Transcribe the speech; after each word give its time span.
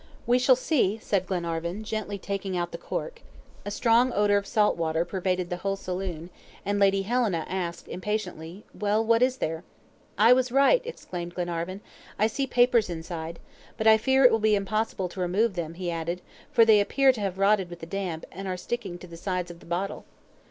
"We 0.25 0.39
shall 0.39 0.55
see," 0.55 0.97
said 0.97 1.27
Glenarvan, 1.27 1.83
gently 1.83 2.17
taking 2.17 2.57
out 2.57 2.71
the 2.71 2.79
cork. 2.79 3.21
A 3.65 3.69
strong 3.69 4.11
odor 4.13 4.35
of 4.35 4.47
salt 4.47 4.75
water 4.75 5.05
pervaded 5.05 5.51
the 5.51 5.57
whole 5.57 5.75
saloon, 5.75 6.31
and 6.65 6.79
Lady 6.79 7.03
Helena 7.03 7.45
asked 7.47 7.87
impatiently: 7.87 8.65
"Well, 8.73 9.05
what 9.05 9.21
is 9.21 9.37
there?" 9.37 9.63
"I 10.17 10.33
was 10.33 10.51
right!" 10.51 10.81
exclaimed 10.85 11.35
Glenarvan. 11.35 11.81
"I 12.17 12.25
see 12.25 12.47
papers 12.47 12.89
inside. 12.89 13.37
But 13.77 13.85
I 13.85 13.99
fear 13.99 14.23
it 14.25 14.31
will 14.31 14.39
be 14.39 14.55
impossible 14.55 15.07
to 15.07 15.19
remove 15.19 15.53
them," 15.53 15.75
he 15.75 15.91
added, 15.91 16.23
"for 16.51 16.65
they 16.65 16.79
appear 16.79 17.11
to 17.11 17.21
have 17.21 17.37
rotted 17.37 17.69
with 17.69 17.81
the 17.81 17.85
damp, 17.85 18.25
and 18.31 18.47
are 18.47 18.57
sticking 18.57 18.97
to 18.97 19.07
the 19.07 19.17
sides 19.17 19.51
of 19.51 19.59
the 19.59 19.67
bottle." 19.67 20.05